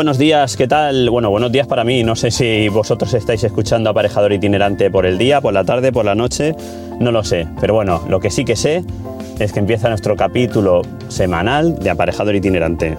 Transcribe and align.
buenos 0.00 0.16
días, 0.16 0.56
¿qué 0.56 0.66
tal? 0.66 1.10
Bueno, 1.10 1.28
buenos 1.28 1.52
días 1.52 1.66
para 1.66 1.84
mí. 1.84 2.02
No 2.02 2.16
sé 2.16 2.30
si 2.30 2.70
vosotros 2.70 3.12
estáis 3.12 3.44
escuchando 3.44 3.90
Aparejador 3.90 4.32
Itinerante 4.32 4.90
por 4.90 5.04
el 5.04 5.18
día, 5.18 5.42
por 5.42 5.52
la 5.52 5.62
tarde, 5.62 5.92
por 5.92 6.06
la 6.06 6.14
noche, 6.14 6.54
no 6.98 7.12
lo 7.12 7.22
sé. 7.22 7.46
Pero 7.60 7.74
bueno, 7.74 8.02
lo 8.08 8.18
que 8.18 8.30
sí 8.30 8.46
que 8.46 8.56
sé 8.56 8.82
es 9.38 9.52
que 9.52 9.58
empieza 9.58 9.90
nuestro 9.90 10.16
capítulo 10.16 10.80
semanal 11.08 11.78
de 11.78 11.90
Aparejador 11.90 12.34
Itinerante. 12.34 12.96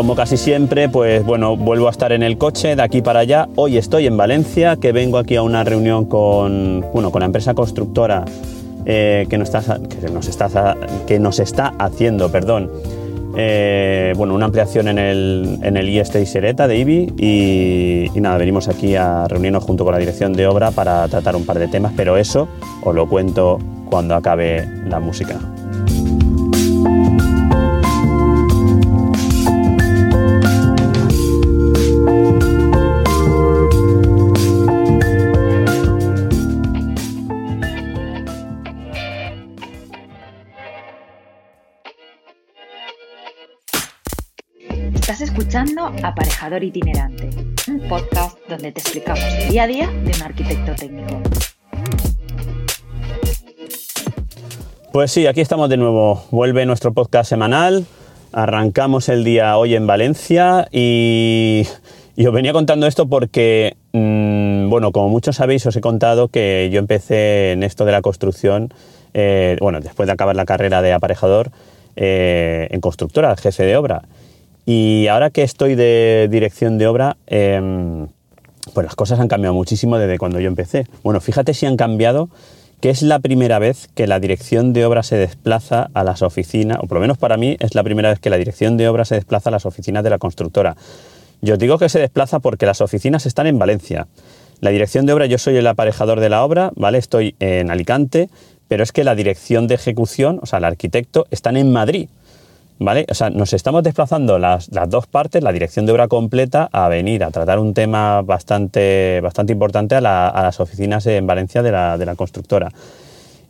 Como 0.00 0.14
casi 0.14 0.38
siempre, 0.38 0.88
pues 0.88 1.22
bueno, 1.26 1.58
vuelvo 1.58 1.86
a 1.86 1.90
estar 1.90 2.10
en 2.12 2.22
el 2.22 2.38
coche 2.38 2.74
de 2.74 2.80
aquí 2.80 3.02
para 3.02 3.20
allá. 3.20 3.50
Hoy 3.56 3.76
estoy 3.76 4.06
en 4.06 4.16
Valencia, 4.16 4.76
que 4.76 4.92
vengo 4.92 5.18
aquí 5.18 5.36
a 5.36 5.42
una 5.42 5.62
reunión 5.62 6.06
con, 6.06 6.86
bueno, 6.94 7.10
con 7.10 7.20
la 7.20 7.26
empresa 7.26 7.52
constructora 7.52 8.24
eh, 8.86 9.26
que, 9.28 9.36
nos 9.36 9.52
está, 9.54 9.78
que, 11.06 11.18
nos 11.18 11.38
está, 11.38 11.74
haciendo, 11.78 12.32
perdón, 12.32 12.70
eh, 13.36 14.14
bueno, 14.16 14.34
una 14.34 14.46
ampliación 14.46 14.88
en 14.88 14.98
el, 14.98 15.58
en 15.62 15.76
el 15.76 15.86
IEST 15.90 16.24
Sereta 16.24 16.66
de 16.66 16.78
IBI 16.78 17.12
y, 17.18 18.06
y, 18.16 18.20
nada, 18.22 18.38
venimos 18.38 18.68
aquí 18.68 18.96
a 18.96 19.28
reunirnos 19.28 19.64
junto 19.64 19.84
con 19.84 19.92
la 19.92 19.98
dirección 19.98 20.32
de 20.32 20.46
obra 20.46 20.70
para 20.70 21.06
tratar 21.08 21.36
un 21.36 21.44
par 21.44 21.58
de 21.58 21.68
temas, 21.68 21.92
pero 21.94 22.16
eso 22.16 22.48
os 22.82 22.94
lo 22.94 23.06
cuento 23.06 23.58
cuando 23.90 24.14
acabe 24.14 24.66
la 24.86 24.98
música. 24.98 25.38
Itinerante, 46.42 47.28
un 47.68 47.80
podcast 47.86 48.38
donde 48.48 48.72
te 48.72 48.80
explicamos 48.80 49.22
el 49.22 49.50
día 49.50 49.64
a 49.64 49.66
día 49.66 49.86
de 49.88 50.10
un 50.10 50.22
arquitecto 50.22 50.74
técnico. 50.74 51.20
Pues 54.90 55.12
sí, 55.12 55.26
aquí 55.26 55.42
estamos 55.42 55.68
de 55.68 55.76
nuevo. 55.76 56.24
Vuelve 56.30 56.64
nuestro 56.64 56.94
podcast 56.94 57.28
semanal. 57.28 57.84
Arrancamos 58.32 59.10
el 59.10 59.22
día 59.22 59.58
hoy 59.58 59.74
en 59.74 59.86
Valencia 59.86 60.66
y, 60.72 61.66
os 62.16 62.32
venía 62.32 62.54
contando 62.54 62.86
esto 62.86 63.06
porque, 63.06 63.76
mmm, 63.92 64.70
bueno, 64.70 64.92
como 64.92 65.10
muchos 65.10 65.36
sabéis, 65.36 65.66
os 65.66 65.76
he 65.76 65.82
contado 65.82 66.28
que 66.28 66.70
yo 66.72 66.78
empecé 66.78 67.52
en 67.52 67.62
esto 67.62 67.84
de 67.84 67.92
la 67.92 68.00
construcción, 68.00 68.72
eh, 69.12 69.58
bueno, 69.60 69.80
después 69.80 70.06
de 70.06 70.14
acabar 70.14 70.34
la 70.34 70.46
carrera 70.46 70.80
de 70.80 70.94
aparejador, 70.94 71.50
eh, 71.96 72.66
en 72.70 72.80
constructora, 72.80 73.36
jefe 73.36 73.64
de 73.64 73.76
obra. 73.76 74.02
Y 74.66 75.06
ahora 75.08 75.30
que 75.30 75.42
estoy 75.42 75.74
de 75.74 76.28
dirección 76.30 76.78
de 76.78 76.86
obra, 76.86 77.16
eh, 77.26 78.06
pues 78.74 78.84
las 78.84 78.94
cosas 78.94 79.20
han 79.20 79.28
cambiado 79.28 79.54
muchísimo 79.54 79.98
desde 79.98 80.18
cuando 80.18 80.40
yo 80.40 80.48
empecé. 80.48 80.86
Bueno, 81.02 81.20
fíjate 81.20 81.54
si 81.54 81.66
han 81.66 81.76
cambiado, 81.76 82.28
que 82.80 82.90
es 82.90 83.02
la 83.02 83.18
primera 83.18 83.58
vez 83.58 83.88
que 83.94 84.06
la 84.06 84.20
dirección 84.20 84.72
de 84.72 84.84
obra 84.84 85.02
se 85.02 85.16
desplaza 85.16 85.90
a 85.92 86.04
las 86.04 86.22
oficinas, 86.22 86.78
o 86.80 86.86
por 86.86 86.96
lo 86.96 87.00
menos 87.00 87.18
para 87.18 87.36
mí 87.36 87.56
es 87.60 87.74
la 87.74 87.82
primera 87.82 88.10
vez 88.10 88.20
que 88.20 88.30
la 88.30 88.36
dirección 88.36 88.76
de 88.76 88.88
obra 88.88 89.04
se 89.04 89.16
desplaza 89.16 89.50
a 89.50 89.52
las 89.52 89.66
oficinas 89.66 90.04
de 90.04 90.10
la 90.10 90.18
constructora. 90.18 90.76
Yo 91.42 91.56
digo 91.56 91.78
que 91.78 91.88
se 91.88 91.98
desplaza 91.98 92.38
porque 92.38 92.66
las 92.66 92.80
oficinas 92.80 93.26
están 93.26 93.46
en 93.46 93.58
Valencia. 93.58 94.06
La 94.60 94.70
dirección 94.70 95.06
de 95.06 95.14
obra, 95.14 95.26
yo 95.26 95.38
soy 95.38 95.56
el 95.56 95.66
aparejador 95.66 96.20
de 96.20 96.28
la 96.28 96.44
obra, 96.44 96.70
¿vale? 96.76 96.98
Estoy 96.98 97.34
en 97.40 97.70
Alicante, 97.70 98.28
pero 98.68 98.82
es 98.82 98.92
que 98.92 99.04
la 99.04 99.14
dirección 99.14 99.66
de 99.66 99.74
ejecución, 99.74 100.38
o 100.42 100.46
sea, 100.46 100.58
el 100.58 100.64
arquitecto, 100.64 101.26
están 101.30 101.56
en 101.56 101.72
Madrid. 101.72 102.08
¿Vale? 102.82 103.04
O 103.10 103.14
sea, 103.14 103.28
nos 103.28 103.52
estamos 103.52 103.82
desplazando 103.82 104.38
las, 104.38 104.72
las, 104.72 104.88
dos 104.88 105.06
partes, 105.06 105.42
la 105.42 105.52
dirección 105.52 105.84
de 105.84 105.92
obra 105.92 106.08
completa, 106.08 106.70
a 106.72 106.88
venir 106.88 107.22
a 107.22 107.30
tratar 107.30 107.58
un 107.58 107.74
tema 107.74 108.22
bastante, 108.22 109.20
bastante 109.20 109.52
importante 109.52 109.96
a, 109.96 110.00
la, 110.00 110.32
las 110.34 110.60
oficinas 110.60 111.06
en 111.06 111.26
Valencia 111.26 111.62
de 111.62 111.72
la, 111.72 111.98
de 111.98 112.06
la 112.06 112.14
constructora. 112.14 112.72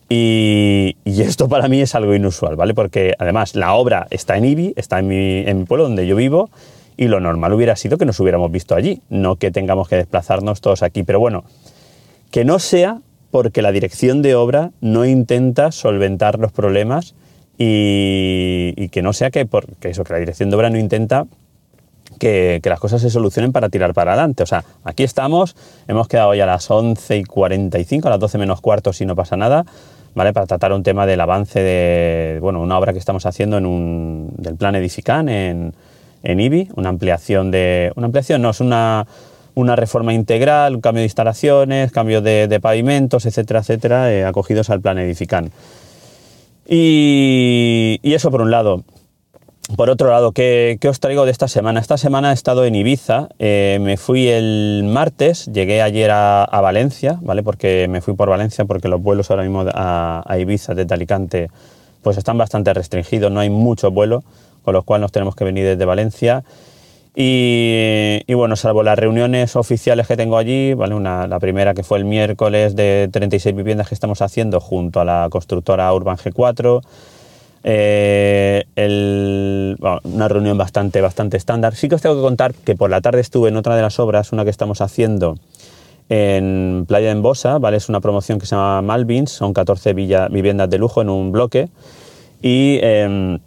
Y, 0.09 0.97
y, 1.05 1.23
esto 1.23 1.49
para 1.49 1.69
mí 1.69 1.81
es 1.81 1.95
algo 1.95 2.13
inusual, 2.13 2.57
¿vale? 2.57 2.75
Porque 2.75 3.15
además 3.21 3.55
la 3.55 3.75
obra 3.75 4.09
está 4.11 4.37
en 4.37 4.47
Ibi, 4.47 4.75
está 4.75 4.99
en 4.99 5.07
mi, 5.07 5.39
en 5.47 5.61
mi 5.61 5.65
pueblo 5.65 5.85
donde 5.85 6.09
yo 6.09 6.17
vivo, 6.17 6.51
y 6.97 7.07
lo 7.07 7.21
normal 7.21 7.53
hubiera 7.53 7.77
sido 7.77 7.99
que 7.99 8.07
nos 8.07 8.19
hubiéramos 8.19 8.51
visto 8.51 8.75
allí, 8.75 9.01
no 9.11 9.37
que 9.37 9.53
tengamos 9.53 9.89
que 9.89 9.95
desplazarnos 9.95 10.61
todos 10.61 10.83
aquí. 10.83 11.05
Pero 11.05 11.21
bueno, 11.21 11.45
que 12.33 12.45
no 12.45 12.59
sea 12.59 12.99
porque 13.31 13.63
la 13.63 13.71
dirección 13.71 14.23
de 14.23 14.35
obra 14.35 14.73
no 14.81 15.05
intenta 15.05 15.71
solventar 15.71 16.41
los 16.41 16.51
problemas 16.51 17.15
y, 17.63 18.73
y, 18.75 18.89
que 18.89 19.03
no 19.03 19.13
sea 19.13 19.31
que, 19.31 19.45
por, 19.45 19.67
que, 19.77 19.91
eso, 19.91 20.03
que 20.03 20.15
la 20.15 20.19
dirección 20.19 20.49
de 20.49 20.57
obra 20.57 20.71
no 20.71 20.79
intenta 20.79 21.27
que, 22.19 22.59
que, 22.63 22.71
las 22.71 22.81
cosas 22.81 23.03
se 23.03 23.11
solucionen 23.11 23.53
para 23.53 23.69
tirar 23.69 23.93
para 23.93 24.13
adelante. 24.15 24.43
O 24.43 24.47
sea, 24.47 24.65
aquí 24.83 25.03
estamos, 25.03 25.55
hemos 25.87 26.09
quedado 26.09 26.35
ya 26.35 26.45
a 26.45 26.47
las 26.47 26.71
11 26.71 27.19
y 27.19 27.25
45, 27.25 28.09
a 28.09 28.13
las 28.13 28.19
12 28.19 28.39
menos 28.39 28.63
cuarto 28.63 28.95
si 28.95 29.05
no 29.05 29.15
pasa 29.15 29.37
nada, 29.37 29.67
¿vale? 30.15 30.33
Para 30.33 30.47
tratar 30.47 30.73
un 30.73 30.83
tema 30.83 31.05
del 31.05 31.21
avance 31.21 31.61
de, 31.63 32.39
bueno, 32.41 32.63
una 32.63 32.79
obra 32.79 32.95
que 32.95 32.99
estamos 32.99 33.27
haciendo 33.27 33.59
en 33.59 33.67
un, 33.67 34.33
del 34.39 34.57
plan 34.57 34.75
Edifican 34.75 35.29
en, 35.29 35.75
en 36.23 36.41
IBI, 36.41 36.71
una 36.77 36.89
ampliación 36.89 37.51
de, 37.51 37.93
una 37.95 38.07
ampliación 38.07 38.41
no, 38.41 38.49
es 38.49 38.61
una, 38.61 39.07
una 39.55 39.77
reforma 39.77 40.15
integral, 40.15 40.77
un 40.77 40.81
cambio 40.81 41.01
de 41.01 41.09
instalaciones, 41.09 41.93
cambio 41.93 42.23
de, 42.23 42.49
de 42.49 42.59
pavimentos, 42.59 43.27
etcétera, 43.27 43.61
etcétera, 43.61 44.11
eh, 44.11 44.25
acogidos 44.25 44.71
al 44.71 44.81
plan 44.81 44.97
Edifican. 44.97 45.51
Y, 46.67 48.01
eso 48.03 48.31
por 48.31 48.43
un 48.43 48.51
lado. 48.51 48.85
Por 49.77 49.89
otro 49.89 50.11
lado, 50.11 50.33
¿qué, 50.33 50.79
¿qué, 50.81 50.89
os 50.89 50.99
traigo 50.99 51.25
de 51.25 51.31
esta 51.31 51.47
semana? 51.47 51.79
Esta 51.79 51.97
semana 51.97 52.31
he 52.31 52.35
estado 52.35 52.65
en 52.65 52.75
Ibiza, 52.75 53.29
eh, 53.39 53.79
me 53.81 53.97
fui 53.97 54.27
el 54.27 54.83
martes, 54.85 55.47
llegué 55.47 55.81
ayer 55.81 56.11
a, 56.11 56.43
a, 56.43 56.61
Valencia, 56.61 57.19
¿vale? 57.23 57.45
Porque 57.45 57.87
me 57.89 58.01
fui 58.01 58.15
por 58.15 58.29
Valencia 58.29 58.65
porque 58.65 58.89
los 58.89 59.01
vuelos 59.01 59.31
ahora 59.31 59.45
mismo 59.45 59.65
a, 59.73 60.25
a, 60.27 60.39
Ibiza 60.39 60.75
desde 60.75 60.93
Alicante 60.93 61.51
pues 62.03 62.19
están 62.19 62.37
bastante 62.37 62.75
restringidos, 62.75 63.31
no 63.31 63.39
hay 63.39 63.51
mucho 63.51 63.93
vuelo, 63.93 64.25
con 64.65 64.75
lo 64.75 64.83
cual 64.83 65.03
nos 65.03 65.13
tenemos 65.13 65.37
que 65.37 65.45
venir 65.45 65.65
desde 65.65 65.85
Valencia. 65.85 66.43
Y, 67.23 68.33
bueno, 68.33 68.57
salvo 68.57 68.83
las 68.83 68.99
reuniones 68.99 69.55
oficiales 69.55 70.07
que 70.07 70.17
tengo 70.17 70.39
allí, 70.39 70.73
¿vale? 70.73 70.95
Una, 70.95 71.27
la 71.27 71.39
primera 71.39 71.75
que 71.75 71.83
fue 71.83 71.99
el 71.99 72.07
miércoles 72.07 72.75
de 72.75 73.11
36 73.13 73.55
viviendas 73.55 73.91
que 73.91 73.95
estamos 73.95 74.23
haciendo 74.23 74.59
junto 74.59 75.01
a 75.01 75.05
la 75.05 75.29
constructora 75.31 75.93
Urban 75.93 76.17
G4, 76.17 76.81
eh, 77.63 78.65
una 80.03 80.29
reunión 80.29 80.57
bastante, 80.57 81.03
bastante 81.03 81.37
estándar. 81.37 81.75
Sí 81.75 81.91
que 81.91 81.97
os 81.97 82.01
tengo 82.01 82.17
que 82.17 82.23
contar 82.23 82.55
que 82.55 82.75
por 82.75 82.89
la 82.89 83.03
tarde 83.03 83.21
estuve 83.21 83.51
en 83.51 83.57
otra 83.59 83.77
de 83.77 83.83
las 83.83 84.01
obras, 84.01 84.33
una 84.33 84.45
que 84.45 84.51
estamos 84.51 84.81
haciendo 84.81 85.37
en 86.09 86.87
Playa 86.89 87.09
de 87.09 87.13
Embosa, 87.13 87.59
¿vale? 87.59 87.77
es 87.77 87.91
una 87.91 88.01
promoción 88.01 88.39
que 88.39 88.47
se 88.47 88.57
llama 88.57 88.81
Malvins, 88.81 89.31
son 89.31 89.53
14 89.53 89.93
villa, 89.93 90.29
viviendas 90.29 90.71
de 90.71 90.79
lujo 90.79 91.03
en 91.03 91.11
un 91.11 91.33
bloque 91.33 91.69
y... 92.41 92.79
Eh, 92.81 93.39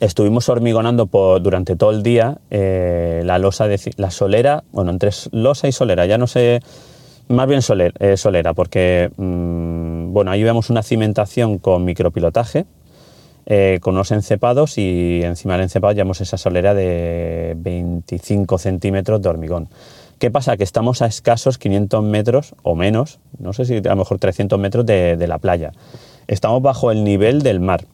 estuvimos 0.00 0.48
hormigonando 0.48 1.06
por, 1.06 1.42
durante 1.42 1.76
todo 1.76 1.90
el 1.90 2.02
día 2.02 2.38
eh, 2.50 3.22
la 3.24 3.38
losa 3.38 3.68
de 3.68 3.80
la 3.96 4.10
solera, 4.10 4.64
bueno, 4.72 4.90
entre 4.90 5.10
losa 5.32 5.68
y 5.68 5.72
solera, 5.72 6.06
ya 6.06 6.18
no 6.18 6.26
sé, 6.26 6.60
más 7.28 7.46
bien 7.48 7.60
eh, 7.98 8.16
solera, 8.16 8.54
porque 8.54 9.10
mmm, 9.16 10.12
bueno, 10.12 10.30
ahí 10.30 10.42
vemos 10.42 10.70
una 10.70 10.82
cimentación 10.82 11.58
con 11.58 11.84
micropilotaje, 11.84 12.66
eh, 13.46 13.78
con 13.80 13.94
unos 13.94 14.12
encepados 14.12 14.76
y 14.76 15.22
encima 15.22 15.54
del 15.54 15.62
encepado 15.62 15.94
llevamos 15.94 16.20
esa 16.20 16.36
solera 16.36 16.74
de 16.74 17.54
25 17.56 18.58
centímetros 18.58 19.22
de 19.22 19.28
hormigón. 19.28 19.68
¿Qué 20.18 20.30
pasa? 20.30 20.56
Que 20.56 20.64
estamos 20.64 21.00
a 21.00 21.06
escasos 21.06 21.58
500 21.58 22.02
metros 22.02 22.54
o 22.62 22.74
menos, 22.74 23.20
no 23.38 23.52
sé 23.52 23.64
si 23.64 23.76
a 23.76 23.80
lo 23.80 23.96
mejor 23.96 24.18
300 24.18 24.58
metros 24.58 24.84
de 24.84 25.26
la 25.28 25.38
playa. 25.38 25.72
Estamos 26.26 26.60
bajo 26.60 26.90
el 26.90 27.04
nivel 27.04 27.40
del 27.40 27.60
mar. 27.60 27.84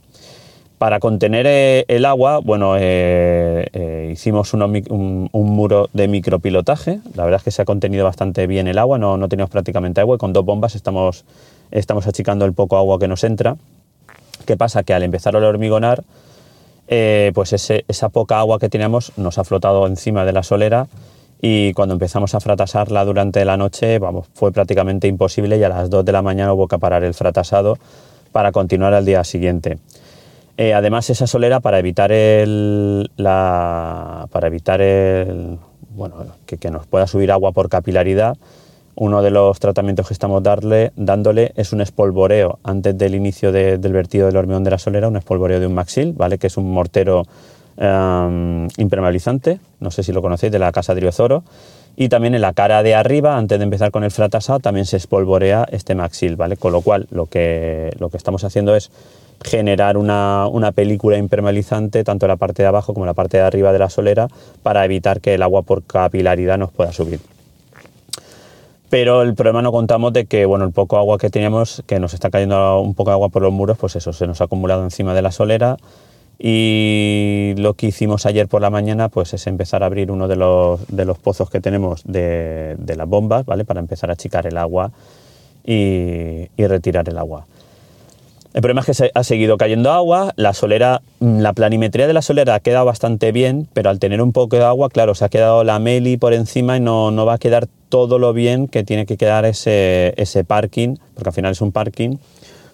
Para 0.79 0.99
contener 0.99 1.47
eh, 1.47 1.85
el 1.89 2.05
agua, 2.05 2.39
bueno, 2.39 2.77
eh, 2.77 3.67
eh, 3.73 4.11
hicimos 4.13 4.53
un, 4.55 5.31
muro 5.33 5.89
de 5.93 6.09
micropilotaje. 6.09 7.01
La 7.15 7.25
verdad 7.25 7.39
es 7.39 7.45
que 7.45 7.51
se 7.53 7.63
ha 7.63 7.65
contenido 7.65 8.05
bastante 8.05 8.47
bien 8.47 8.67
el 8.67 8.79
agua, 8.79 8.99
no, 8.99 9.29
tenemos 9.29 9.51
prácticamente 9.51 10.01
agua 10.01 10.19
con 10.19 10.33
dos 10.33 10.45
bombas 10.45 10.75
estamos, 10.75 11.25
achicando 12.07 12.45
el 12.45 12.53
poco 12.53 12.77
agua 12.77 12.99
que 12.99 13.09
nos 13.09 13.23
entra. 13.23 13.57
¿Qué 14.47 14.57
pasa? 14.57 14.83
Que 14.83 14.93
al 14.95 15.05
empezar 15.05 15.37
a 15.37 15.39
hormigonar, 15.39 16.03
pues 16.87 17.53
esa 17.53 18.09
poca 18.09 18.41
agua 18.41 18.59
que 18.59 18.69
teníamos 18.69 19.13
nos 19.17 19.39
ha 19.39 19.45
flotado 19.45 19.87
encima 19.87 20.25
de 20.25 20.33
la 20.33 20.43
solera 20.43 20.89
y 21.41 21.73
cuando 21.75 21.95
empezamos 21.95 22.35
a 22.35 22.41
fratasarla 22.41 23.05
durante 23.05 23.45
la 23.45 23.57
noche, 23.57 24.01
fue 24.35 24.51
prácticamente 24.51 25.09
imposible 25.09 25.57
y 25.57 25.63
a 25.63 25.69
las 25.69 25.89
2 25.89 26.05
de 26.05 26.13
la 26.13 26.23
mañana 26.23 26.53
hubo 26.53 26.69
que 26.69 26.79
parar 26.79 27.05
el 27.05 27.15
fratasado 27.15 27.79
para 28.33 28.51
continuar 28.51 28.95
al 28.95 29.05
día 29.05 29.23
siguiente. 29.25 29.79
Eh, 30.57 30.73
además, 30.73 31.11
esa 31.11 31.27
solera 31.27 31.61
para 31.61 31.79
evitar 31.79 32.13
el, 32.13 33.11
la, 33.17 34.29
para 34.31 34.47
evitar 34.47 34.81
el, 34.81 35.59
bueno, 35.95 36.17
que, 36.47 36.71
nos 36.71 36.87
pueda 36.87 37.07
subir 37.07 37.33
agua 37.33 37.53
por 37.53 37.69
capilaridad, 37.69 38.37
uno 38.97 39.23
de 39.23 39.31
los 39.31 39.59
tratamientos 39.59 40.07
que 40.07 40.15
estamos 40.15 40.43
darle, 40.45 40.93
dándole 40.95 41.53
es 41.57 41.73
un 41.73 41.81
espolvoreo 41.81 42.61
antes 42.63 42.97
del 42.97 43.17
inicio 43.17 43.51
del 43.51 43.93
vertido 43.93 44.27
del 44.27 44.37
hormigón 44.37 44.63
de 44.63 44.71
la 44.71 44.79
solera, 44.79 45.09
un 45.09 45.17
espolvoreo 45.17 45.59
de 45.59 45.67
un 45.67 45.75
maxil, 45.75 46.13
¿vale? 46.13 46.39
que 46.39 46.47
es 46.47 46.57
un 46.57 46.71
mortero 46.71 47.25
em, 47.77 48.69
impermeabilizante, 48.77 49.59
no 49.81 49.91
sé 49.91 50.05
si 50.05 50.13
lo 50.13 50.23
conocéis, 50.23 50.53
de 50.53 50.61
la 50.61 50.71
casa 50.71 50.95
de 50.95 51.01
Riozoro. 51.01 51.43
Y 51.97 52.09
también 52.09 52.35
en 52.35 52.41
la 52.41 52.53
cara 52.53 52.83
de 52.83 52.95
arriba, 52.95 53.37
antes 53.37 53.59
de 53.59 53.65
empezar 53.65 53.93
con 53.93 54.03
el 54.03 54.11
fratasado, 54.11 54.59
también 54.59 54.85
se 54.85 54.97
espolvorea 54.97 55.65
este 55.71 55.95
maxil, 55.95 56.35
¿vale? 56.35 56.57
Con 56.57 56.73
lo 56.73 56.81
cual 56.81 57.07
lo 57.11 57.27
que, 57.27 57.93
lo 58.01 58.11
que 58.11 58.17
estamos 58.17 58.43
haciendo 58.43 58.75
es 58.75 58.91
generar 59.43 59.97
una, 59.97 60.73
película 60.75 61.19
impermeabilizante 61.19 62.05
tanto 62.05 62.27
en 62.27 62.29
la 62.29 62.37
parte 62.37 62.63
de 62.63 62.69
abajo 62.69 62.95
como 62.95 63.05
en 63.05 63.09
la 63.09 63.15
parte 63.15 63.37
de 63.37 63.43
arriba 63.43 63.73
de 63.73 63.79
la 63.79 63.91
solera 63.91 64.29
para 64.63 64.85
evitar 64.85 65.21
que 65.21 65.35
el 65.35 65.43
agua 65.43 65.63
por 65.63 65.83
capilaridad 65.83 66.59
nos 66.59 66.73
pueda 66.73 66.93
subir. 66.93 67.21
Pero 68.91 69.23
el 69.23 69.35
problema 69.35 69.61
no 69.61 69.73
contamos 69.73 70.13
de 70.13 70.27
que 70.27 70.47
bueno, 70.47 70.65
el 70.65 70.73
poco 70.73 70.97
agua 70.97 71.19
que 71.19 71.31
teníamos, 71.31 71.83
que 71.87 71.99
nos 71.99 72.15
está 72.15 72.31
cayendo 72.31 72.81
un 72.81 72.95
poco 72.95 73.11
de 73.11 73.15
agua 73.15 73.29
por 73.29 73.43
los 73.43 73.53
muros, 73.53 73.77
pues 73.79 73.97
eso 73.97 74.13
se 74.13 74.27
nos 74.27 74.41
ha 74.41 74.45
acumulado 74.45 74.85
encima 74.85 75.15
de 75.15 75.23
la 75.23 75.33
solera 75.33 75.77
y 76.39 77.55
lo 77.57 77.75
que 77.75 77.87
hicimos 77.87 78.27
ayer 78.27 78.49
por 78.49 78.61
la 78.61 78.71
mañana 78.71 79.09
pues 79.09 79.35
es 79.35 79.47
empezar 79.47 79.83
a 79.83 79.87
abrir 79.87 80.11
uno 80.11 80.29
de 80.29 80.37
los, 80.37 80.87
de 80.89 81.05
los 81.05 81.19
pozos 81.19 81.51
que 81.51 81.61
tenemos 81.61 82.03
de, 82.05 82.77
las 82.97 83.09
bombas, 83.09 83.47
¿vale? 83.47 83.65
Para 83.65 83.81
empezar 83.81 84.11
a 84.11 84.15
achicar 84.15 84.47
el 84.47 84.59
agua 84.59 84.91
y 85.65 86.49
retirar 86.59 87.09
el 87.09 87.19
agua. 87.19 87.47
El 88.55 88.63
problema 88.63 88.83
es 88.83 88.87
que 88.87 88.95
se 88.95 89.11
ha 89.13 89.25
seguido 89.25 89.59
cayendo 89.59 89.91
agua, 89.91 90.33
la 90.37 90.55
solera, 90.55 91.03
mm, 91.19 91.41
la 91.41 91.53
planimetría 91.55 92.07
de 92.07 92.13
la 92.13 92.23
solera 92.23 92.55
ha 92.55 92.61
quedado 92.61 92.85
bastante 92.85 93.33
bien, 93.33 93.67
pero 93.73 93.91
al 93.91 93.99
tener 93.99 94.23
un 94.23 94.31
poco 94.31 94.57
de 94.57 94.63
agua, 94.63 94.91
claro, 94.91 95.17
se 95.17 95.25
ha 95.25 95.29
quedado 95.29 95.65
la 95.65 95.81
meli 95.81 96.17
por 96.17 96.33
encima 96.33 96.77
y 96.77 96.81
no, 96.81 97.11
no 97.11 97.27
va 97.27 97.35
a 97.35 97.39
quedar 97.39 97.67
todo 97.89 98.21
lo 98.21 98.33
bien 98.33 98.69
que 98.69 98.85
tiene 98.85 99.07
que 99.07 99.17
quedar 99.17 99.45
ese, 99.45 100.15
ese 100.17 100.45
parking, 100.45 100.97
porque 101.15 101.31
al 101.31 101.35
final 101.35 101.51
es 101.51 101.61
un 101.61 101.73
parking. 101.73 102.19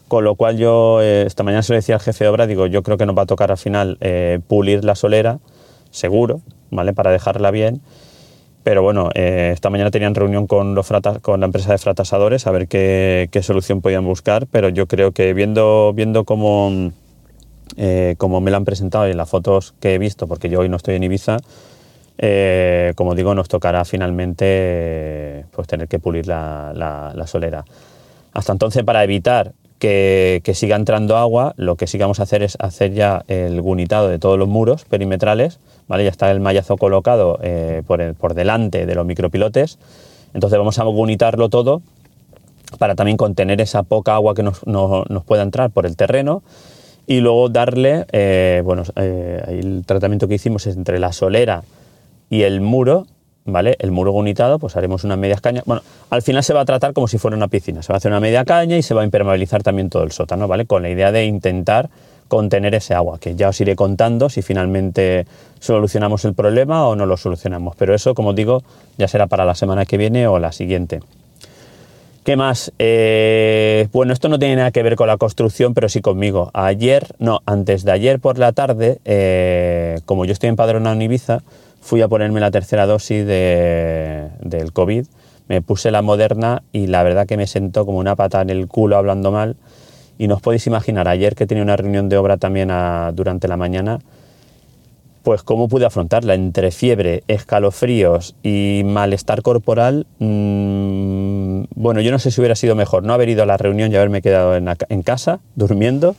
Con 0.06 0.24
lo 0.24 0.34
cual 0.34 0.58
yo 0.58 1.00
eh, 1.00 1.24
esta 1.26 1.44
mañana 1.44 1.62
se 1.62 1.72
lo 1.72 1.76
decía 1.76 1.94
al 1.94 2.02
jefe 2.02 2.24
de 2.24 2.30
obra, 2.30 2.46
digo, 2.46 2.66
yo 2.66 2.82
creo 2.82 2.98
que 2.98 3.06
nos 3.06 3.16
va 3.16 3.22
a 3.22 3.26
tocar 3.26 3.50
al 3.50 3.58
final 3.58 3.96
eh, 4.02 4.38
pulir 4.46 4.84
la 4.84 4.94
solera, 4.94 5.38
seguro, 5.90 6.42
¿vale? 6.70 6.92
Para 6.92 7.10
dejarla 7.10 7.50
bien 7.50 7.80
pero 8.62 8.82
bueno, 8.82 9.10
eh, 9.14 9.50
esta 9.54 9.70
mañana 9.70 9.90
tenían 9.90 10.14
reunión 10.14 10.46
con, 10.46 10.74
los 10.74 10.88
con 11.22 11.40
la 11.40 11.46
empresa 11.46 11.72
de 11.72 11.78
fratasadores 11.78 12.46
a 12.46 12.50
ver 12.50 12.68
qué, 12.68 13.40
solución 13.42 13.80
podían 13.80 14.04
buscar, 14.04 14.46
pero 14.46 14.68
yo 14.68 14.86
creo 14.86 15.12
que 15.12 15.32
viendo, 15.32 15.92
viendo 15.94 16.24
cómo, 16.24 16.92
eh, 17.76 18.16
me 18.20 18.50
lo 18.50 18.56
han 18.56 18.64
presentado 18.64 19.08
y 19.08 19.12
en 19.12 19.16
las 19.16 19.30
fotos 19.30 19.74
que 19.80 19.94
he 19.94 19.98
visto, 19.98 20.26
porque 20.26 20.50
yo 20.50 20.60
hoy 20.60 20.68
no 20.68 20.76
estoy 20.76 20.96
en 20.96 21.04
Ibiza, 21.04 21.38
eh, 22.18 22.92
como 22.96 23.14
digo, 23.14 23.34
nos 23.34 23.48
tocará 23.48 23.86
finalmente 23.86 25.46
pues, 25.52 25.66
tener 25.66 25.88
que 25.88 25.98
pulir 25.98 26.26
la, 26.26 27.24
solera. 27.26 27.64
Hasta 28.34 28.52
entonces, 28.52 28.84
para 28.84 29.02
evitar 29.02 29.52
que, 29.78 30.42
que, 30.44 30.54
siga 30.54 30.76
entrando 30.76 31.16
agua, 31.16 31.54
lo 31.56 31.76
que 31.76 31.86
sí 31.86 31.96
vamos 31.96 32.20
a 32.20 32.24
hacer 32.24 32.42
es 32.42 32.58
hacer 32.60 32.92
ya 32.92 33.24
el 33.26 33.62
gunitado 33.62 34.08
de 34.08 34.18
todos 34.18 34.38
los 34.38 34.48
muros 34.48 34.84
perimetrales 34.84 35.58
ya 35.98 36.10
está 36.10 36.30
el 36.30 36.40
mallazo 36.40 36.76
colocado 36.76 37.38
eh, 37.42 37.82
por, 37.86 38.34
delante 38.34 38.86
de 38.86 38.94
los 38.94 39.04
micropilotes, 39.04 39.78
entonces 40.34 40.58
vamos 40.58 40.78
a 40.78 40.84
gunitarlo 40.84 41.48
todo 41.48 41.82
para 42.78 42.94
también 42.94 43.16
contener 43.16 43.60
esa 43.60 43.82
poca 43.82 44.14
agua 44.14 44.34
que 44.34 44.44
nos, 44.44 44.60
pueda 45.26 45.42
entrar 45.42 45.70
por 45.70 45.86
el 45.86 45.96
terreno 45.96 46.42
y 47.06 47.20
luego 47.20 47.48
darle, 47.48 48.06
eh, 48.12 48.62
bueno, 48.64 48.84
eh, 48.94 49.42
el 49.48 49.82
tratamiento 49.84 50.28
que 50.28 50.34
hicimos 50.34 50.66
es 50.68 50.76
entre 50.76 51.00
la 51.00 51.12
solera 51.12 51.64
y 52.28 52.42
el 52.42 52.60
muro, 52.60 53.06
¿vale? 53.44 53.74
El 53.80 53.90
muro 53.90 54.12
gunitado, 54.12 54.60
pues 54.60 54.76
haremos 54.76 55.02
unas 55.02 55.18
medias 55.18 55.40
cañas. 55.40 55.64
Bueno, 55.66 55.82
al 56.10 56.22
final 56.22 56.44
se 56.44 56.54
va 56.54 56.60
a 56.60 56.64
tratar 56.64 56.92
como 56.92 57.08
si 57.08 57.18
fuera 57.18 57.36
una 57.36 57.48
piscina, 57.48 57.82
se 57.82 57.92
va 57.92 57.96
a 57.96 57.98
hacer 57.98 58.12
una 58.12 58.20
media 58.20 58.44
caña 58.44 58.76
y 58.76 58.82
se 58.82 58.94
va 58.94 59.02
a 59.02 59.04
impermeabilizar 59.04 59.64
también 59.64 59.90
todo 59.90 60.04
el 60.04 60.12
sótano, 60.12 60.46
¿vale? 60.46 60.66
Con 60.66 60.82
la 60.82 60.90
idea 60.90 61.10
de 61.10 61.24
intentar 61.24 61.90
contener 62.30 62.74
ese 62.74 62.94
agua, 62.94 63.18
que 63.18 63.34
ya 63.34 63.48
os 63.48 63.60
iré 63.60 63.76
contando 63.76 64.30
si 64.30 64.40
finalmente 64.40 65.26
solucionamos 65.58 66.24
el 66.24 66.32
problema 66.32 66.86
o 66.86 66.94
no 66.96 67.04
lo 67.04 67.16
solucionamos. 67.18 67.74
Pero 67.76 67.92
eso, 67.92 68.14
como 68.14 68.32
digo, 68.32 68.62
ya 68.96 69.08
será 69.08 69.26
para 69.26 69.44
la 69.44 69.54
semana 69.54 69.84
que 69.84 69.98
viene 69.98 70.26
o 70.28 70.38
la 70.38 70.52
siguiente. 70.52 71.00
¿Qué 72.24 72.36
más? 72.36 72.72
Eh, 72.78 73.88
bueno, 73.92 74.12
esto 74.12 74.28
no 74.28 74.38
tiene 74.38 74.56
nada 74.56 74.70
que 74.70 74.82
ver 74.82 74.94
con 74.94 75.08
la 75.08 75.16
construcción, 75.16 75.74
pero 75.74 75.88
sí 75.88 76.00
conmigo. 76.00 76.50
Ayer, 76.54 77.08
no, 77.18 77.40
antes 77.46 77.84
de 77.84 77.90
ayer 77.90 78.20
por 78.20 78.38
la 78.38 78.52
tarde, 78.52 78.98
eh, 79.04 79.98
como 80.06 80.24
yo 80.24 80.32
estoy 80.32 80.50
empadronado 80.50 80.94
en 80.94 81.02
Ibiza, 81.02 81.40
fui 81.80 82.00
a 82.00 82.08
ponerme 82.08 82.38
la 82.38 82.52
tercera 82.52 82.86
dosis 82.86 83.26
del 83.26 84.72
COVID. 84.72 85.06
Me 85.48 85.62
puse 85.62 85.90
la 85.90 86.02
moderna 86.02 86.62
y 86.72 86.86
la 86.86 87.02
verdad 87.02 87.26
que 87.26 87.36
me 87.36 87.48
sentó 87.48 87.84
como 87.84 87.98
una 87.98 88.14
pata 88.14 88.40
en 88.40 88.50
el 88.50 88.68
culo 88.68 88.96
hablando 88.96 89.32
mal 89.32 89.56
y 90.20 90.28
no 90.28 90.34
os 90.34 90.42
podéis 90.42 90.66
imaginar, 90.66 91.08
ayer 91.08 91.34
que 91.34 91.46
tenía 91.46 91.64
una 91.64 91.76
reunión 91.76 92.10
de 92.10 92.18
obra 92.18 92.36
también 92.36 92.68
durante 93.14 93.48
la 93.48 93.56
mañana, 93.56 94.00
pues 95.22 95.42
cómo 95.42 95.66
pude 95.66 95.86
afrontarla 95.86 96.34
entre 96.34 96.72
fiebre, 96.72 97.24
escalofríos 97.26 98.34
y 98.42 98.82
malestar 98.84 99.40
corporal. 99.40 100.06
Mm, 100.18 101.62
bueno, 101.74 102.02
yo 102.02 102.10
no 102.10 102.18
sé 102.18 102.30
si 102.30 102.38
hubiera 102.38 102.54
sido 102.54 102.74
mejor 102.74 103.02
no 103.02 103.14
haber 103.14 103.30
ido 103.30 103.44
a 103.44 103.46
la 103.46 103.56
reunión 103.56 103.90
y 103.90 103.96
haberme 103.96 104.20
quedado 104.20 104.54
en, 104.56 105.02
casa 105.04 105.40
durmiendo, 105.56 106.14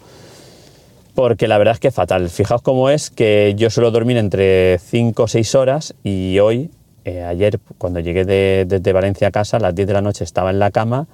porque 1.14 1.48
la 1.48 1.60
verdad 1.60 1.76
es 1.76 1.80
que 1.80 1.92
fatal. 1.92 2.32
Fijaos 2.32 2.64
cómo 2.64 2.90
es 2.90 3.12
que 3.12 3.54
yo 3.56 3.70
suelo 3.70 3.92
dormir 3.92 4.18
entre 4.18 4.80
5 4.80 5.22
o 5.22 5.28
6 5.28 5.54
horas 5.54 5.94
y 6.04 6.40
hoy, 6.40 6.72
eh, 7.06 7.22
ayer 7.22 7.60
cuando 7.78 8.00
llegué 8.00 8.26
desde 8.26 8.94
Valencia 8.94 9.28
a 9.28 9.32
casa, 9.32 9.58
a 9.58 9.60
las 9.60 9.76
10 9.76 9.90
de 9.90 9.94
la 9.94 10.02
noche 10.02 10.24
estaba 10.24 10.50
en 10.50 10.58
la 10.58 10.72
cama 10.72 11.06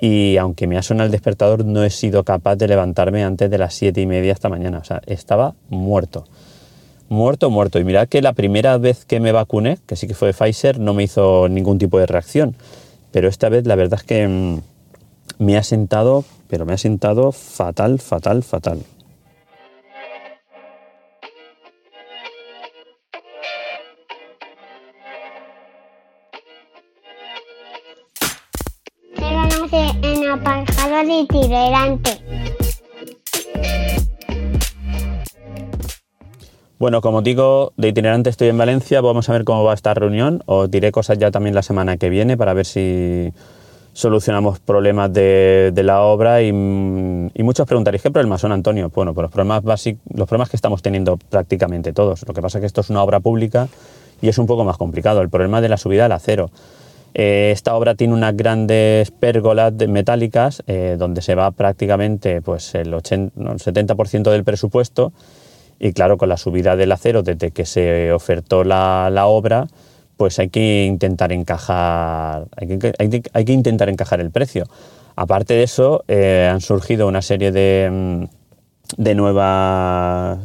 y 0.00 0.36
aunque 0.36 0.66
me 0.66 0.76
ha 0.76 0.82
sonado 0.82 1.06
el 1.06 1.12
despertador, 1.12 1.64
no 1.64 1.84
he 1.84 1.90
sido 1.90 2.24
capaz 2.24 2.56
de 2.56 2.68
levantarme 2.68 3.24
antes 3.24 3.50
de 3.50 3.58
las 3.58 3.74
siete 3.74 4.00
y 4.00 4.06
media 4.06 4.32
esta 4.32 4.48
mañana. 4.48 4.78
O 4.78 4.84
sea, 4.84 5.02
estaba 5.06 5.54
muerto. 5.68 6.24
Muerto, 7.08 7.50
muerto. 7.50 7.78
Y 7.78 7.84
mirad 7.84 8.08
que 8.08 8.22
la 8.22 8.32
primera 8.32 8.76
vez 8.78 9.04
que 9.04 9.20
me 9.20 9.32
vacuné, 9.32 9.78
que 9.86 9.96
sí 9.96 10.06
que 10.06 10.14
fue 10.14 10.32
Pfizer, 10.32 10.78
no 10.78 10.94
me 10.94 11.04
hizo 11.04 11.48
ningún 11.48 11.78
tipo 11.78 11.98
de 11.98 12.06
reacción. 12.06 12.56
Pero 13.12 13.28
esta 13.28 13.48
vez 13.48 13.66
la 13.66 13.76
verdad 13.76 14.00
es 14.00 14.06
que 14.06 14.26
mm, 14.26 14.60
me 15.38 15.56
ha 15.56 15.62
sentado, 15.62 16.24
pero 16.48 16.66
me 16.66 16.72
ha 16.72 16.78
sentado 16.78 17.30
fatal, 17.32 18.00
fatal, 18.00 18.42
fatal. 18.42 18.80
Itinerante. 31.20 32.10
Bueno, 36.78 37.00
como 37.00 37.22
digo, 37.22 37.72
de 37.76 37.88
itinerante 37.88 38.30
estoy 38.30 38.48
en 38.48 38.58
Valencia, 38.58 39.00
vamos 39.00 39.28
a 39.28 39.32
ver 39.32 39.44
cómo 39.44 39.64
va 39.64 39.74
esta 39.74 39.94
reunión. 39.94 40.42
Os 40.46 40.70
diré 40.70 40.92
cosas 40.92 41.18
ya 41.18 41.30
también 41.30 41.54
la 41.54 41.62
semana 41.62 41.96
que 41.96 42.10
viene 42.10 42.36
para 42.36 42.52
ver 42.52 42.66
si 42.66 43.32
solucionamos 43.94 44.58
problemas 44.58 45.12
de, 45.12 45.72
la 45.76 46.02
obra 46.02 46.42
y, 46.42 46.52
muchos 46.52 47.66
preguntaréis, 47.66 48.02
¿qué 48.02 48.10
problemas 48.10 48.40
son, 48.40 48.52
Antonio? 48.52 48.90
Bueno, 48.94 49.14
pues 49.14 49.22
los 49.22 49.30
problemas, 49.30 49.62
básicos, 49.62 50.02
los 50.12 50.28
problemas 50.28 50.50
que 50.50 50.56
estamos 50.56 50.82
teniendo 50.82 51.16
prácticamente 51.16 51.92
todos. 51.92 52.26
Lo 52.26 52.34
que 52.34 52.42
pasa 52.42 52.58
es 52.58 52.60
que 52.60 52.66
esto 52.66 52.80
es 52.80 52.90
una 52.90 53.02
obra 53.02 53.20
pública 53.20 53.68
y 54.20 54.28
es 54.28 54.36
un 54.36 54.46
poco 54.46 54.64
más 54.64 54.76
complicado. 54.76 55.22
El 55.22 55.30
problema 55.30 55.60
de 55.60 55.68
la 55.68 55.76
subida 55.76 56.06
al 56.06 56.12
acero. 56.12 56.50
Eh, 57.14 57.50
esta 57.52 57.76
obra 57.76 57.94
tiene 57.94 58.12
unas 58.12 58.36
grandes 58.36 59.12
pérgolas 59.12 59.72
metálicas 59.88 60.64
eh, 60.66 60.96
donde 60.98 61.22
se 61.22 61.36
va 61.36 61.52
prácticamente 61.52 62.42
pues, 62.42 62.74
el, 62.74 62.92
70% 62.92 64.30
del 64.30 64.42
presupuesto 64.42 65.12
y 65.78 65.92
claro, 65.92 66.16
con 66.16 66.28
la 66.28 66.36
subida 66.36 66.74
del 66.76 66.90
acero 66.90 67.22
desde 67.22 67.52
que 67.52 67.66
se 67.66 68.12
ofertó 68.12 68.64
la, 68.64 69.26
obra, 69.26 69.66
pues 70.16 70.38
hay 70.38 70.48
que 70.48 70.86
intentar 70.86 71.32
encajar, 71.32 72.46
hay 72.56 72.78
que, 73.44 73.52
intentar 73.52 73.88
encajar 73.88 74.20
el 74.20 74.30
precio. 74.30 74.64
Aparte 75.16 75.54
de 75.54 75.62
eso, 75.62 76.04
eh, 76.08 76.48
han 76.50 76.60
surgido 76.60 77.06
una 77.06 77.22
serie 77.22 77.52
de, 77.52 77.88
mm, 77.90 78.24
de, 78.96 79.14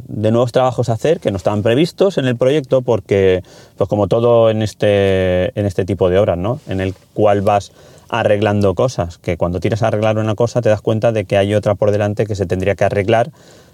de 0.08 0.32
nuevos 0.32 0.52
trabajos 0.52 0.90
a 0.90 0.94
hacer 0.94 1.20
que 1.20 1.32
no 1.32 1.38
estaban 1.38 1.64
previstos 1.64 2.18
en 2.18 2.26
el 2.26 2.36
proyecto 2.36 2.82
porque, 2.82 3.44
pues 3.78 3.90
como 3.90 4.08
todo 4.08 4.50
en 4.50 4.62
este, 4.62 5.58
en 5.60 5.66
este 5.66 5.86
tipo 5.86 6.10
de 6.10 6.20
obras, 6.20 6.38
¿no? 6.38 6.60
en 6.68 6.82
el 6.82 6.94
cual 7.14 7.42
vas 7.42 7.72
arreglando 8.10 8.74
cosas, 8.74 9.18
que 9.20 9.38
cuando 9.38 9.60
tienes 9.60 9.84
a 9.84 9.88
arreglar 9.88 10.18
una 10.18 10.36
cosa 10.36 10.62
te 10.62 10.70
das 10.70 10.82
cuenta 10.82 11.12
de 11.12 11.26
que 11.26 11.38
hay 11.38 11.54
otra 11.54 11.76
por 11.76 11.92
delante 11.92 12.26
que 12.26 12.36
se 12.36 12.46
tendría 12.46 12.76
que 12.76 12.84
arreglar 12.84 13.30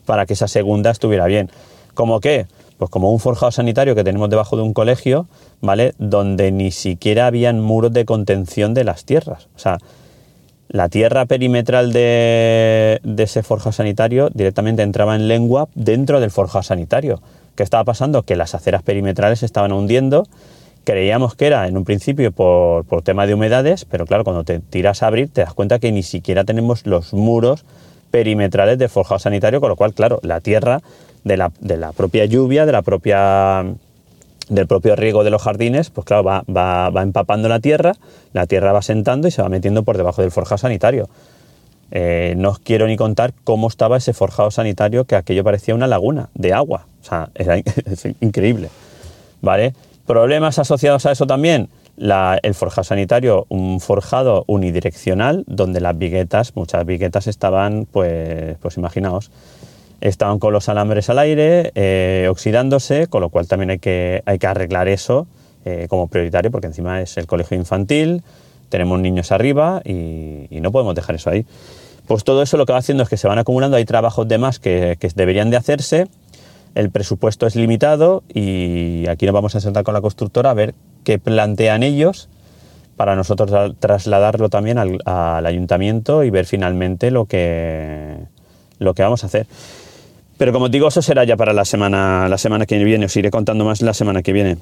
para 0.06 0.26
que 0.26 0.34
esa 0.34 0.48
segunda 0.48 0.92
estuviera 0.92 1.26
bien. 1.26 1.50
¿Cómo 1.94 2.20
qué? 2.20 2.46
Pues 2.78 2.92
como 2.92 3.12
un 3.12 3.20
forjado 3.20 3.52
sanitario 3.52 3.96
que 3.96 4.04
tenemos 4.04 4.30
debajo 4.30 4.58
de 4.58 4.64
un 4.64 4.74
colegio, 4.74 5.28
¿vale? 5.62 5.94
Donde 5.98 6.52
ni 6.52 6.72
siquiera 6.72 7.28
habían 7.28 7.62
muros 7.62 7.94
de 7.94 8.04
contención 8.04 8.74
de 8.74 8.84
las 8.84 9.06
tierras. 9.06 9.48
La 10.70 10.90
tierra 10.90 11.26
perimetral 11.26 11.94
de, 11.94 13.00
ese 13.18 13.44
forjado 13.44 13.72
sanitario 13.72 14.30
directamente 14.34 14.82
entraba 14.82 15.16
en 15.16 15.28
lengua 15.28 15.68
dentro 15.76 16.20
del 16.20 16.32
forjado 16.32 16.64
sanitario. 16.64 17.22
¿Qué 17.56 17.64
estaba 17.64 17.84
pasando? 17.84 18.24
Que 18.24 18.36
las 18.36 18.56
aceras 18.56 18.84
perimetrales 18.84 19.40
se 19.40 19.46
estaban 19.46 19.72
hundiendo 19.72 20.28
Creíamos 20.86 21.34
que 21.34 21.48
era 21.48 21.68
en 21.68 21.78
un 21.78 21.84
principio 21.84 22.32
por, 22.32 22.86
por 22.86 23.02
tema 23.02 23.26
de 23.26 23.34
humedades, 23.34 23.86
pero 23.86 24.06
claro, 24.06 24.24
cuando 24.24 24.44
te 24.44 24.60
tiras 24.60 25.02
a 25.02 25.08
abrir 25.08 25.30
te 25.30 25.42
das 25.42 25.52
cuenta 25.56 25.80
que 25.80 25.92
ni 25.92 26.04
siquiera 26.04 26.44
tenemos 26.44 26.86
los 26.86 27.12
muros 27.12 27.66
perimetrales 28.12 28.78
del 28.78 28.90
forjado 28.90 29.18
sanitario, 29.18 29.60
con 29.60 29.70
lo 29.70 29.76
cual, 29.76 29.96
claro, 29.96 30.20
la 30.22 30.42
tierra 30.42 30.82
de 31.24 31.38
la, 31.38 31.52
de 31.60 31.78
la 31.78 31.92
propia 31.92 32.26
lluvia, 32.26 32.68
de 32.68 32.72
la 32.72 32.84
propia 32.84 33.66
del 34.50 34.68
propio 34.68 34.96
riego 34.96 35.24
de 35.24 35.30
los 35.30 35.42
jardines, 35.42 35.90
pues 35.90 36.06
claro, 36.06 36.24
va, 36.24 36.44
va, 36.48 36.90
va, 36.90 37.02
empapando 37.02 37.50
la 37.50 37.60
tierra, 37.60 37.94
la 38.34 38.46
tierra 38.46 38.72
va 38.72 38.82
sentando 38.82 39.28
y 39.28 39.32
se 39.32 39.42
va 39.42 39.50
metiendo 39.50 39.84
por 39.84 39.98
debajo 39.98 40.22
del 40.22 40.32
forjado 40.32 40.58
sanitario. 40.58 41.10
Eh, 41.92 42.34
no 42.38 42.50
os 42.50 42.60
quiero 42.60 42.88
ni 42.88 42.98
contar 42.98 43.34
cómo 43.44 43.68
estaba 43.68 43.98
ese 43.98 44.14
forjado 44.14 44.52
sanitario, 44.52 45.06
que 45.06 45.16
aquello 45.16 45.44
parecía 45.44 45.76
una 45.76 45.88
laguna 45.88 46.30
de 46.34 46.54
agua. 46.54 46.88
O 47.02 47.06
sea, 47.06 47.30
era 47.36 47.58
increíble. 48.22 48.70
¿Vale? 49.42 49.74
Problemas 50.06 50.60
asociados 50.60 51.06
a 51.06 51.12
eso 51.12 51.26
también. 51.26 51.70
El 51.98 52.54
forjado 52.56 52.84
sanitario, 52.84 53.46
un 53.48 53.80
forjado 53.80 54.44
unidireccional, 54.48 55.46
donde 55.48 55.80
las 55.80 55.98
viguetas, 55.98 56.56
muchas 56.56 56.86
viguetas 56.86 57.28
estaban, 57.28 57.88
pues, 57.90 58.58
pues 58.62 58.76
imaginaos, 58.76 59.32
estaban 60.02 60.40
con 60.40 60.54
los 60.54 60.70
alambres 60.70 61.10
al 61.10 61.20
aire, 61.20 61.72
eh, 61.76 62.28
oxidándose, 62.30 63.08
con 63.08 63.22
lo 63.22 63.30
cual 63.30 63.48
también 63.48 63.72
hay 63.72 63.80
que, 63.80 64.24
hay 64.26 64.40
que 64.40 64.48
arreglar 64.48 64.88
eso 64.88 65.28
eh, 65.66 65.88
como 65.90 66.08
prioritario, 66.08 66.52
porque 66.52 66.68
encima 66.68 67.02
es 67.02 67.18
el 67.18 67.28
colegio 67.28 67.58
infantil, 67.58 68.24
tenemos 68.70 69.00
niños 69.00 69.32
arriba 69.32 69.82
y, 69.84 70.48
no 70.52 70.72
podemos 70.72 70.96
dejar 70.96 71.16
eso 71.16 71.30
ahí. 71.30 71.46
Pues 72.08 72.24
todo 72.24 72.44
eso 72.44 72.58
lo 72.58 72.66
que 72.66 72.74
va 72.74 72.80
haciendo 72.80 73.04
es 73.04 73.10
que 73.10 73.18
se 73.18 73.28
van 73.28 73.40
acumulando, 73.40 73.78
hay 73.78 73.86
trabajos 73.86 74.28
de 74.28 74.38
más 74.38 74.60
que, 74.60 74.98
que 75.00 75.10
deberían 75.16 75.50
de 75.50 75.58
hacerse, 75.58 76.08
el 76.76 76.92
presupuesto 76.92 77.48
es 77.48 77.56
limitado 77.56 78.24
y 78.32 79.08
aquí 79.08 79.26
nos 79.26 79.34
vamos 79.34 79.56
a 79.56 79.62
sentar 79.62 79.84
con 79.84 79.94
la 79.94 80.02
constructora 80.02 80.52
a 80.52 80.54
ver 80.54 80.76
qué 81.04 81.20
plantean 81.20 81.84
ellos 81.84 82.30
para 82.98 83.16
nosotros 83.16 83.76
trasladarlo 83.80 84.50
también 84.50 84.78
al, 84.78 85.00
al 85.06 85.46
ayuntamiento 85.46 86.24
y 86.24 86.30
ver 86.30 86.46
finalmente 86.46 87.12
lo 87.12 87.26
que, 87.26 88.18
lo 88.80 88.94
que 88.94 89.04
vamos 89.04 89.24
a 89.24 89.28
hacer. 89.28 89.48
Pero 90.38 90.52
como 90.52 90.70
digo, 90.70 90.88
eso 90.88 91.02
será 91.02 91.24
ya 91.24 91.38
para 91.38 91.54
la 91.54 91.66
semana, 91.66 92.28
la 92.28 92.38
semana 92.38 92.66
que 92.66 92.84
viene, 92.84 93.06
os 93.06 93.16
iré 93.16 93.32
contando 93.32 93.64
más 93.64 93.82
la 93.82 93.94
semana 93.94 94.22
que 94.22 94.34
viene. 94.34 94.58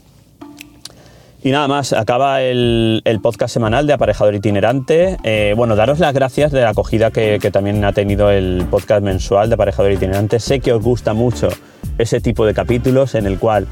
Y 1.45 1.51
nada 1.51 1.67
más, 1.67 1.91
acaba 1.91 2.41
el, 2.41 3.01
el 3.03 3.19
podcast 3.19 3.53
semanal 3.53 3.85
de 3.85 3.91
Aparejador 3.91 4.33
Itinerante. 4.33 5.17
Eh, 5.23 5.53
bueno, 5.57 5.75
daros 5.75 5.99
las 5.99 6.13
gracias 6.13 6.53
de 6.53 6.61
la 6.61 6.69
acogida 6.69 7.11
que, 7.11 7.37
que, 7.41 7.51
también 7.51 7.83
ha 7.83 7.91
tenido 7.91 8.31
el 8.31 8.65
podcast 8.71 9.03
mensual 9.03 9.49
de 9.49 9.55
Aparejador 9.55 9.91
Itinerante. 9.91 10.39
Sé 10.39 10.61
que 10.61 10.71
os 10.71 10.81
gusta 10.81 11.13
mucho 11.13 11.49
ese 11.97 12.21
tipo 12.21 12.45
de 12.45 12.53
capítulos 12.53 13.13
en 13.15 13.25
el 13.25 13.39
cual, 13.39 13.67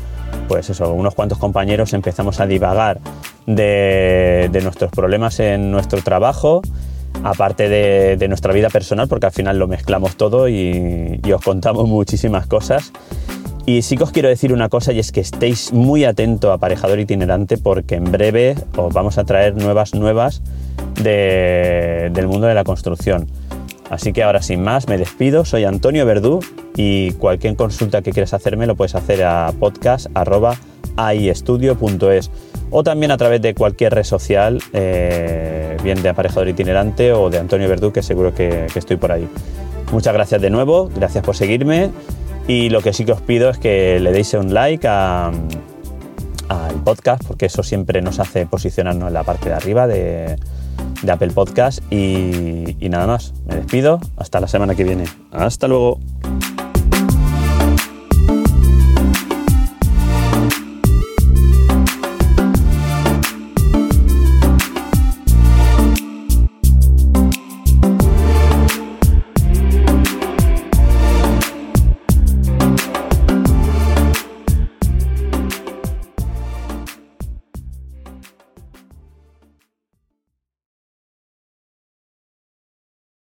pues 0.50 0.70
eso, 0.70 0.92
unos 0.92 1.16
cuantos 1.16 1.38
compañeros 1.38 1.94
empezamos 1.94 2.42
a 2.42 2.46
divagar 2.46 3.00
de, 3.46 4.50
de 4.52 4.62
nuestros 4.62 4.92
problemas 4.92 5.40
en 5.40 5.72
nuestro 5.72 6.02
trabajo 6.02 6.62
aparte 7.24 7.70
de, 7.70 8.28
nuestra 8.28 8.54
vida 8.54 8.70
personal, 8.70 9.08
porque 9.08 9.28
al 9.28 9.32
final 9.32 9.60
lo 9.60 9.68
mezclamos 9.68 10.16
todo 10.16 10.50
y, 10.50 11.22
os 11.34 11.42
contamos 11.42 11.88
muchísimas 11.88 12.48
cosas. 12.48 12.92
Y 13.66 13.84
sí 13.84 13.96
que 13.96 14.04
os 14.04 14.12
quiero 14.12 14.28
decir 14.28 14.54
una 14.54 14.70
cosa 14.70 14.92
y 14.92 15.00
es 15.00 15.12
que 15.12 15.22
estéis 15.22 15.72
muy 15.72 16.04
atentos 16.04 16.50
a 16.50 16.56
Aparejador 16.56 17.00
Itinerante 17.00 17.58
porque 17.58 17.96
en 17.96 18.12
breve 18.12 18.56
os 18.76 18.92
vamos 18.92 19.20
a 19.20 19.24
traer 19.24 19.56
nuevas 19.56 19.94
nuevas 19.94 20.42
de, 21.02 22.10
del 22.12 22.28
mundo 22.28 22.48
de 22.48 22.56
la 22.56 22.64
construcción. 22.64 23.28
Así 23.92 24.14
que 24.14 24.24
ahora 24.24 24.42
sin 24.42 24.64
más 24.64 24.88
me 24.88 24.98
despido, 24.98 25.46
soy 25.46 25.66
Antonio 25.66 26.06
Verdú 26.06 26.40
y 26.78 27.12
cualquier 27.14 27.58
consulta 27.58 28.02
que 28.02 28.12
quieras 28.12 28.34
hacerme 28.34 28.66
lo 28.66 28.76
puedes 28.76 28.96
hacer 28.96 29.24
a 29.24 29.54
podcast.aiestudio.es 29.60 32.32
o 32.72 32.84
también 32.84 33.12
a 33.12 33.18
través 33.18 33.42
de 33.42 33.54
cualquier 33.54 33.94
red 33.94 34.06
social, 34.06 34.60
eh, 34.72 35.71
bien 35.82 36.02
de 36.02 36.10
aparejador 36.10 36.48
itinerante 36.48 37.14
o 37.14 37.30
de 37.30 37.40
Antonio 37.40 37.68
Verdú, 37.68 37.92
que 37.92 38.04
seguro 38.04 38.34
que, 38.34 38.68
estoy 38.74 38.98
por 38.98 39.12
ahí. 39.12 39.28
Muchas 39.92 40.14
gracias 40.14 40.42
de 40.42 40.50
nuevo, 40.50 40.90
gracias 40.96 41.24
por 41.24 41.36
seguirme 41.36 41.90
y 42.48 42.70
lo 42.70 42.82
que 42.82 42.94
sí 42.94 43.06
que 43.06 43.12
os 43.12 43.22
pido 43.22 43.50
es 43.50 43.58
que 43.58 44.00
le 44.00 44.12
deis 44.12 44.34
un 44.34 44.54
like 44.54 44.88
al 44.88 45.34
podcast, 46.84 47.24
porque 47.26 47.46
eso 47.46 47.64
siempre 47.64 48.02
nos 48.02 48.20
hace 48.20 48.46
posicionarnos 48.46 49.08
en 49.08 49.14
la 49.14 49.24
parte 49.24 49.50
de 49.50 49.56
arriba 49.56 49.88
de, 49.88 50.38
de 51.02 51.12
Apple 51.12 51.32
Podcast 51.32 51.80
y 51.92 52.76
nada 52.90 53.08
más. 53.08 53.34
Me 53.48 53.56
despido, 53.56 54.00
hasta 54.18 54.40
la 54.40 54.48
semana 54.48 54.76
que 54.76 54.84
viene. 54.84 55.06
Hasta 55.32 55.68
luego. 55.68 56.00